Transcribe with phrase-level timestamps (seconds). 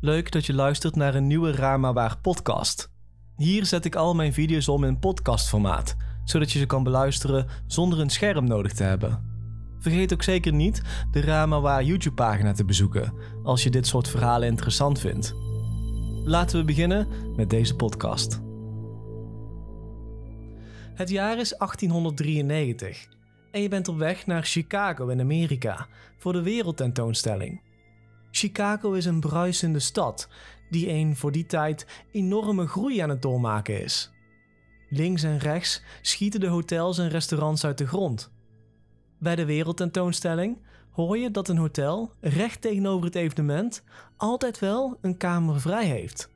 [0.00, 2.90] Leuk dat je luistert naar een nieuwe Raar maar Waar podcast.
[3.36, 8.00] Hier zet ik al mijn video's om in podcastformaat, zodat je ze kan beluisteren zonder
[8.00, 9.22] een scherm nodig te hebben.
[9.78, 13.86] Vergeet ook zeker niet de Raar maar Waar YouTube pagina te bezoeken als je dit
[13.86, 15.34] soort verhalen interessant vindt.
[16.24, 18.40] Laten we beginnen met deze podcast.
[20.94, 23.08] Het jaar is 1893
[23.50, 25.86] en je bent op weg naar Chicago in Amerika
[26.18, 27.67] voor de wereldtentoonstelling.
[28.38, 30.28] Chicago is een bruisende stad
[30.70, 34.10] die een voor die tijd enorme groei aan het doormaken is.
[34.88, 38.32] Links en rechts schieten de hotels en restaurants uit de grond.
[39.18, 40.58] Bij de wereldtentoonstelling
[40.90, 43.84] hoor je dat een hotel recht tegenover het evenement
[44.16, 46.30] altijd wel een kamer vrij heeft.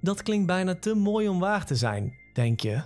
[0.00, 2.82] Dat klinkt bijna te mooi om waar te zijn, denk je.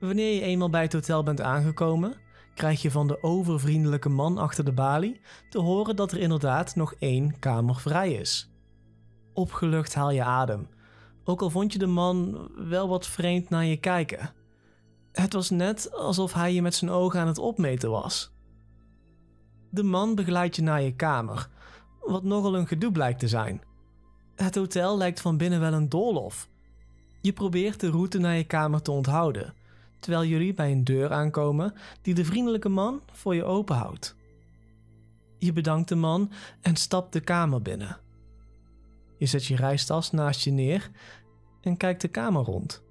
[0.00, 2.14] Wanneer je eenmaal bij het hotel bent aangekomen,
[2.60, 5.20] krijg je van de overvriendelijke man achter de balie
[5.50, 8.50] te horen dat er inderdaad nog één kamer vrij is.
[9.32, 10.68] Opgelucht haal je adem,
[11.24, 14.32] ook al vond je de man wel wat vreemd naar je kijken.
[15.12, 18.32] Het was net alsof hij je met zijn ogen aan het opmeten was.
[19.70, 21.48] De man begeleidt je naar je kamer,
[22.00, 23.62] wat nogal een gedoe blijkt te zijn.
[24.34, 26.48] Het hotel lijkt van binnen wel een doolhof.
[27.20, 29.54] Je probeert de route naar je kamer te onthouden,
[30.00, 34.16] terwijl jullie bij een deur aankomen die de vriendelijke man voor je openhoudt.
[35.38, 37.98] Je bedankt de man en stapt de kamer binnen.
[39.16, 40.90] Je zet je reistas naast je neer
[41.60, 42.82] en kijkt de kamer rond.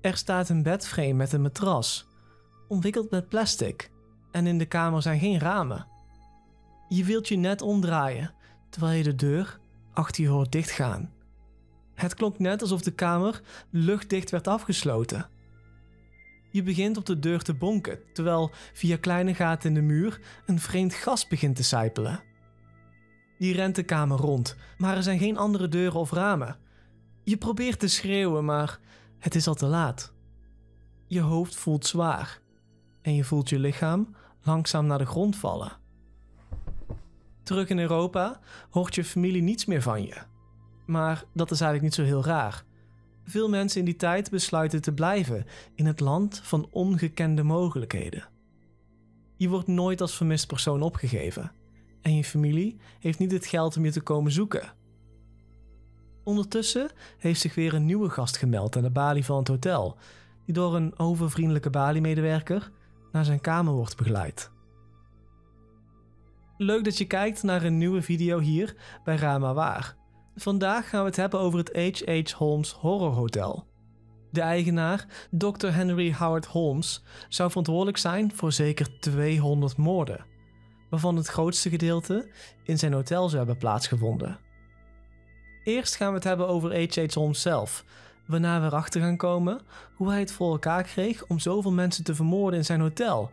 [0.00, 2.06] Er staat een bedframe met een matras,
[2.68, 3.90] omwikkeld met plastic,
[4.30, 5.86] en in de kamer zijn geen ramen.
[6.88, 8.34] Je wilt je net omdraaien
[8.70, 9.60] terwijl je de deur
[9.92, 11.12] achter je hoort dichtgaan.
[11.94, 15.28] Het klonk net alsof de kamer luchtdicht werd afgesloten.
[16.50, 20.60] Je begint op de deur te bonken, terwijl via kleine gaten in de muur een
[20.60, 22.22] vreemd gas begint te sijpelen.
[23.38, 26.56] Je rent de kamer rond, maar er zijn geen andere deuren of ramen.
[27.24, 28.78] Je probeert te schreeuwen, maar
[29.18, 30.12] het is al te laat.
[31.06, 32.40] Je hoofd voelt zwaar
[33.02, 35.72] en je voelt je lichaam langzaam naar de grond vallen.
[37.42, 40.16] Terug in Europa hoort je familie niets meer van je.
[40.86, 42.64] Maar dat is eigenlijk niet zo heel raar.
[43.24, 48.28] Veel mensen in die tijd besluiten te blijven in het land van ongekende mogelijkheden.
[49.36, 51.52] Je wordt nooit als vermist persoon opgegeven
[52.02, 54.72] en je familie heeft niet het geld om je te komen zoeken.
[56.24, 59.96] Ondertussen heeft zich weer een nieuwe gast gemeld aan de balie van het hotel,
[60.44, 62.70] die door een overvriendelijke baliemedewerker
[63.12, 64.50] naar zijn kamer wordt begeleid.
[66.56, 69.96] Leuk dat je kijkt naar een nieuwe video hier bij Rama Waar.
[70.40, 72.32] Vandaag gaan we het hebben over het H.H.
[72.32, 73.66] Holmes Horror Hotel.
[74.30, 75.66] De eigenaar, Dr.
[75.66, 80.24] Henry Howard Holmes, zou verantwoordelijk zijn voor zeker 200 moorden,
[80.90, 82.30] waarvan het grootste gedeelte
[82.64, 84.38] in zijn hotel zou hebben plaatsgevonden.
[85.64, 87.14] Eerst gaan we het hebben over H.H.
[87.14, 87.84] Holmes zelf,
[88.26, 89.60] waarna we erachter gaan komen
[89.94, 93.30] hoe hij het voor elkaar kreeg om zoveel mensen te vermoorden in zijn hotel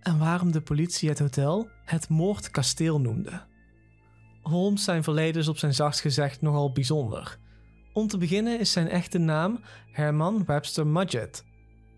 [0.00, 3.46] en waarom de politie het hotel het moordkasteel noemde.
[4.48, 7.38] Holmes zijn verleden is op zijn zachtst gezegd nogal bijzonder.
[7.92, 9.60] Om te beginnen is zijn echte naam
[9.92, 11.44] Herman Webster Mudgett.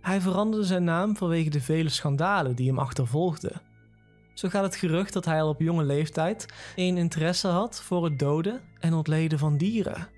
[0.00, 3.62] Hij veranderde zijn naam vanwege de vele schandalen die hem achtervolgden.
[4.34, 6.46] Zo gaat het gerucht dat hij al op jonge leeftijd
[6.76, 10.08] een interesse had voor het doden en ontleden van dieren.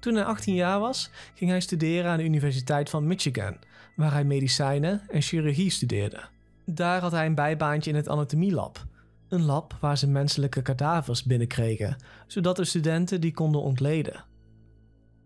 [0.00, 3.56] Toen hij 18 jaar was, ging hij studeren aan de Universiteit van Michigan,
[3.96, 6.20] waar hij medicijnen en chirurgie studeerde.
[6.66, 8.84] Daar had hij een bijbaantje in het anatomielab,
[9.30, 11.96] een lab waar ze menselijke kadavers binnenkregen,
[12.26, 14.24] zodat de studenten die konden ontleden.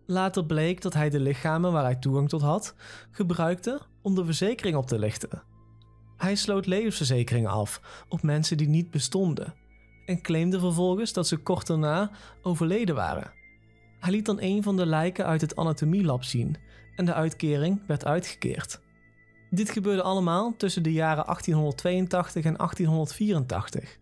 [0.05, 2.75] Later bleek dat hij de lichamen waar hij toegang tot had,
[3.11, 5.43] gebruikte om de verzekering op te lichten.
[6.17, 9.53] Hij sloot levensverzekeringen af op mensen die niet bestonden
[10.05, 12.11] en claimde vervolgens dat ze kort daarna
[12.41, 13.31] overleden waren.
[13.99, 16.57] Hij liet dan een van de lijken uit het anatomielab zien
[16.95, 18.83] en de uitkering werd uitgekeerd.
[19.55, 23.97] Dit gebeurde allemaal tussen de jaren 1882 en 1884.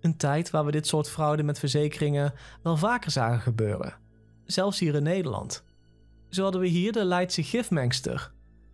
[0.00, 2.32] Een tijd waar we dit soort fraude met verzekeringen
[2.62, 3.96] wel vaker zagen gebeuren.
[4.44, 5.64] Zelfs hier in Nederland.
[6.28, 8.32] Zo hadden we hier de Leidse gifmengster.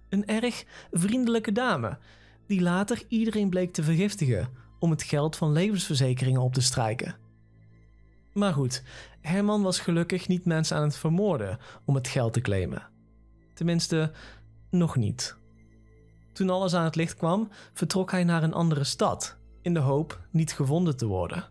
[0.09, 1.99] Een erg vriendelijke dame,
[2.47, 4.49] die later iedereen bleek te vergiftigen
[4.79, 7.17] om het geld van levensverzekeringen op te strijken.
[8.33, 8.83] Maar goed,
[9.21, 12.89] Herman was gelukkig niet mensen aan het vermoorden om het geld te claimen.
[13.55, 14.13] Tenminste,
[14.71, 15.39] nog niet.
[16.41, 20.21] Toen alles aan het licht kwam, vertrok hij naar een andere stad, in de hoop
[20.31, 21.49] niet gevonden te worden.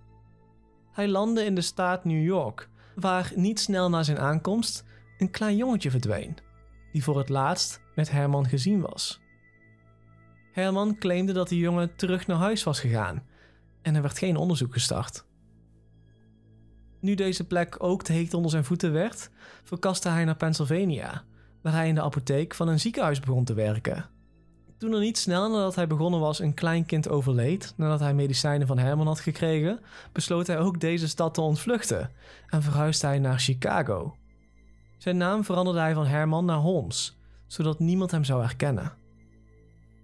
[0.91, 4.83] Hij landde in de staat New York, waar niet snel na zijn aankomst
[5.17, 6.37] een klein jongetje verdween,
[6.91, 9.21] die voor het laatst met Herman gezien was.
[10.51, 13.23] Herman claimde dat de jongen terug naar huis was gegaan
[13.81, 15.25] en er werd geen onderzoek gestart.
[16.99, 19.29] Nu deze plek ook te heet onder zijn voeten werd,
[19.63, 21.23] verkaste hij naar Pennsylvania,
[21.61, 24.17] waar hij in de apotheek van een ziekenhuis begon te werken.
[24.79, 28.67] Toen er niet snel nadat hij begonnen was een klein kind overleed, nadat hij medicijnen
[28.67, 29.79] van Herman had gekregen,
[30.11, 32.11] besloot hij ook deze stad te ontvluchten
[32.47, 34.15] en verhuisde hij naar Chicago.
[34.97, 37.17] Zijn naam veranderde hij van Herman naar Holmes,
[37.47, 38.93] zodat niemand hem zou herkennen.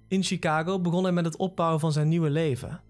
[0.07, 2.81] In Chicago begon hij met het opbouwen van zijn nieuwe leven.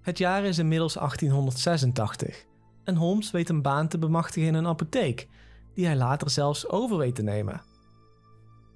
[0.00, 2.44] Het jaar is inmiddels 1886
[2.84, 5.28] en Holmes weet een baan te bemachtigen in een apotheek,
[5.74, 7.71] die hij later zelfs over weet te nemen.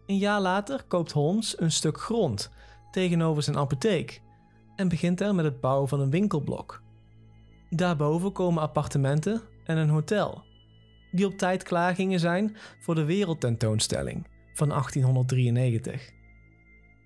[0.06, 2.50] Een jaar later koopt Holmes een stuk grond
[2.90, 4.22] tegenover zijn apotheek
[4.76, 6.82] en begint er met het bouwen van een winkelblok.
[7.70, 10.44] Daarboven komen appartementen en een hotel,
[11.10, 16.10] die op tijd klaar gingen zijn voor de wereldtentoonstelling van 1893.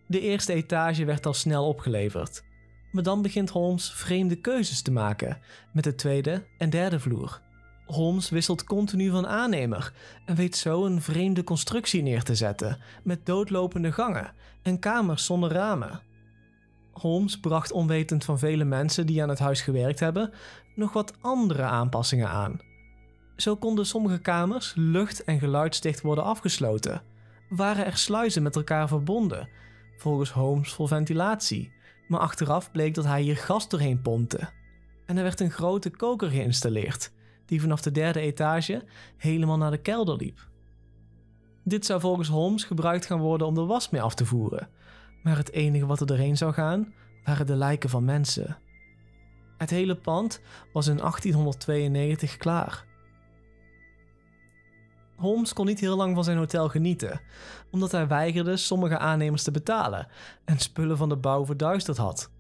[0.07, 2.45] De eerste etage werd al snel opgeleverd,
[2.93, 5.39] maar dan begint Holmes vreemde keuzes te maken
[5.73, 7.41] met de tweede en derde vloer.
[7.91, 9.93] Holmes wisselt continu van aannemer
[10.25, 14.33] en weet zo een vreemde constructie neer te zetten met doodlopende gangen
[14.63, 16.01] en kamers zonder ramen.
[16.93, 20.33] Holmes bracht onwetend van vele mensen die aan het huis gewerkt hebben
[20.75, 22.61] nog wat andere aanpassingen aan.
[23.37, 27.03] Zo konden sommige kamers lucht- en geluidsdicht worden afgesloten,
[27.49, 29.49] waren er sluizen met elkaar verbonden,
[29.97, 31.73] volgens Holmes voor ventilatie,
[32.09, 34.49] maar achteraf bleek dat hij hier gas doorheen pompte.
[35.07, 37.13] En er werd een grote koker geïnstalleerd
[37.51, 38.85] die vanaf de derde etage
[39.17, 40.49] helemaal naar de kelder liep.
[41.65, 44.69] Dit zou volgens Holmes gebruikt gaan worden om de was mee af te voeren,
[45.23, 46.93] maar het enige wat er doorheen zou gaan
[47.25, 48.59] waren de lijken van mensen.
[49.59, 50.41] Het hele pand
[50.73, 52.85] was in 1892 klaar.
[55.17, 57.21] Holmes kon niet heel lang van zijn hotel genieten,
[57.71, 60.09] omdat hij weigerde sommige aannemers te betalen
[60.45, 62.31] en spullen van de bouw verduisterd had.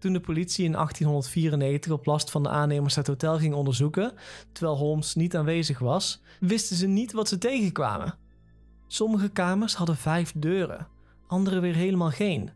[0.00, 4.12] Toen de politie in 1894 op last van de aannemers het hotel ging onderzoeken,
[4.52, 8.14] terwijl Holmes niet aanwezig was, wisten ze niet wat ze tegenkwamen.
[8.86, 10.86] Sommige kamers hadden vijf deuren,
[11.26, 12.50] andere weer helemaal geen.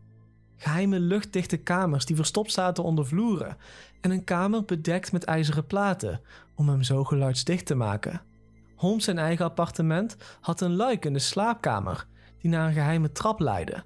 [0.57, 3.57] Geheime luchtdichte kamers die verstopt zaten onder vloeren
[4.01, 6.21] en een kamer bedekt met ijzeren platen
[6.55, 8.21] om hem zo geluidsdicht te maken.
[8.75, 12.07] Holmes zijn eigen appartement had een luik in de slaapkamer
[12.37, 13.83] die naar een geheime trap leidde,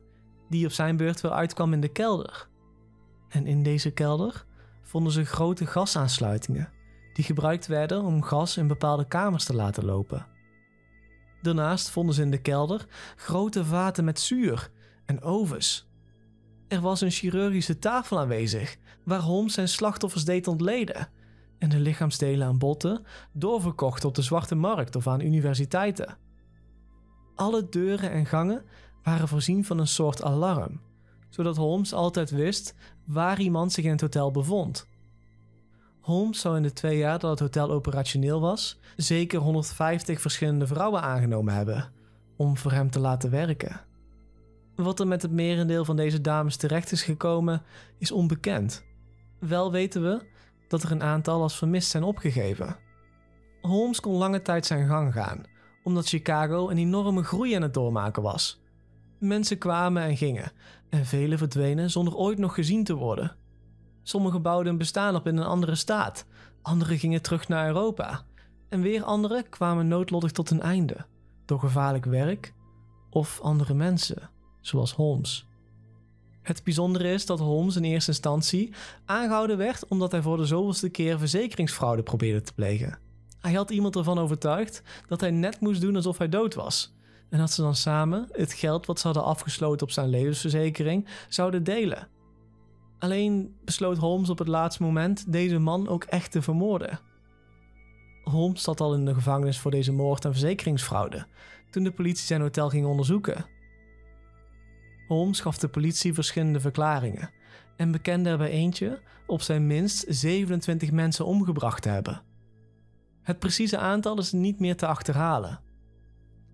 [0.50, 2.49] die op zijn beurt weer uitkwam in de kelder.
[3.30, 4.46] En in deze kelder
[4.82, 6.70] vonden ze grote gasaansluitingen,
[7.14, 10.26] die gebruikt werden om gas in bepaalde kamers te laten lopen.
[11.42, 12.86] Daarnaast vonden ze in de kelder
[13.16, 14.72] grote vaten met zuur
[15.06, 15.88] en ovens.
[16.68, 21.08] Er was een chirurgische tafel aanwezig waar Holmes zijn slachtoffers deed ontleden
[21.58, 26.18] en de lichaamsdelen aan botten doorverkocht op de zwarte markt of aan universiteiten.
[27.36, 28.66] Alle deuren en gangen
[29.04, 30.82] waren voorzien van een soort alarm,
[31.30, 34.88] zodat Holmes altijd wist waar iemand zich in het hotel bevond.
[36.00, 41.02] Holmes zou in de twee jaar dat het hotel operationeel was, zeker 150 verschillende vrouwen
[41.02, 41.92] aangenomen hebben
[42.36, 43.82] om voor hem te laten werken.
[44.76, 47.64] Wat er met het merendeel van deze dames terecht is gekomen,
[47.98, 48.84] is onbekend.
[49.40, 50.28] Wel weten we
[50.68, 52.78] dat er een aantal als vermist zijn opgegeven.
[53.62, 55.44] Holmes kon lange tijd zijn gang gaan,
[55.84, 58.62] omdat Chicago een enorme groei aan het doormaken was.
[59.20, 60.52] Mensen kwamen en gingen,
[60.90, 63.36] en velen verdwenen zonder ooit nog gezien te worden.
[64.04, 66.26] Sommigen bouwden een bestaan op in een andere staat,
[66.62, 68.26] anderen gingen terug naar Europa,
[68.70, 71.06] en weer anderen kwamen noodlottig tot een einde,
[71.46, 72.54] door gevaarlijk werk
[73.10, 74.30] of andere mensen,
[74.62, 75.48] zoals Holmes.
[76.42, 78.74] Het bijzondere is dat Holmes in eerste instantie
[79.06, 83.00] aangehouden werd omdat hij voor de zoveelste keer verzekeringsfraude probeerde te plegen.
[83.40, 86.94] Hij had iemand ervan overtuigd dat hij net moest doen alsof hij dood was,
[87.30, 91.64] en dat ze dan samen het geld wat ze hadden afgesloten op zijn levensverzekering zouden
[91.64, 92.08] delen.
[93.00, 97.00] Alleen besloot Holmes op het laatste moment deze man ook echt te vermoorden.
[98.24, 101.26] Holmes zat al in de gevangenis voor deze moord en verzekeringsfraude
[101.70, 103.46] toen de politie zijn hotel ging onderzoeken.
[105.08, 107.30] Holmes gaf de politie verschillende verklaringen
[107.76, 112.22] en bekende er bij eentje op zijn minst 27 mensen omgebracht te hebben.
[113.22, 115.60] Het precieze aantal is niet meer te achterhalen.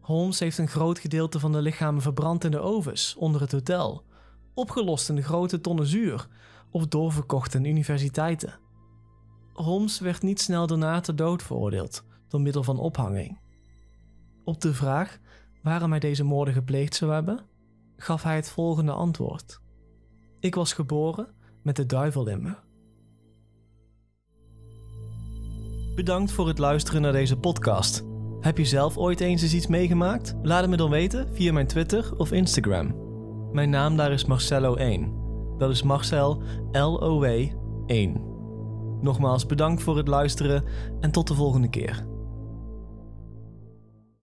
[0.05, 4.03] Holmes heeft een groot gedeelte van de lichamen verbrand in de ovens onder het hotel,
[4.53, 6.27] opgelost in grote tonnen zuur
[6.71, 8.59] of doorverkocht aan universiteiten.
[9.53, 13.39] Holmes werd niet snel daarna ter dood veroordeeld door middel van ophanging.
[14.43, 15.19] Op de vraag
[15.63, 17.45] waarom hij deze moorden gepleegd zou hebben,
[17.97, 19.61] gaf hij het volgende antwoord:
[20.39, 21.27] Ik was geboren
[21.61, 22.55] met de duivel in me.
[25.95, 28.14] Bedankt voor het luisteren naar deze podcast.
[28.45, 30.35] Heb je zelf ooit eens eens iets meegemaakt?
[30.41, 32.95] Laat het me dan weten via mijn Twitter of Instagram.
[33.51, 35.09] Mijn naam daar is Marcello1.
[35.57, 37.25] Dat is Marcel L-O-W
[37.85, 38.21] 1.
[39.01, 40.63] Nogmaals bedankt voor het luisteren
[40.99, 42.05] en tot de volgende keer.